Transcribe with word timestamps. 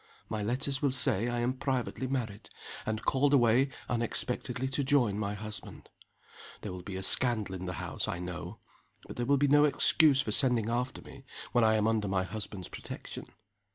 My 0.29 0.41
letters 0.41 0.81
will 0.81 0.89
say 0.89 1.27
I 1.27 1.41
am 1.41 1.53
privately 1.53 2.07
married, 2.07 2.49
and 2.87 3.05
called 3.05 3.35
away 3.35 3.69
unexpectedly 3.87 4.67
to 4.69 4.83
join 4.83 5.19
my 5.19 5.35
husband. 5.35 5.89
There 6.61 6.71
will 6.71 6.81
be 6.81 6.95
a 6.95 7.03
scandal 7.03 7.53
in 7.53 7.67
the 7.67 7.73
house, 7.73 8.07
I 8.07 8.17
know. 8.17 8.57
But 9.05 9.17
there 9.17 9.27
will 9.27 9.37
be 9.37 9.47
no 9.47 9.63
excuse 9.63 10.19
for 10.19 10.31
sending 10.31 10.71
after 10.71 11.03
me, 11.03 11.23
when 11.51 11.63
I 11.63 11.75
am 11.75 11.87
under 11.87 12.07
my 12.07 12.23
husband's 12.23 12.67
protection. 12.67 13.27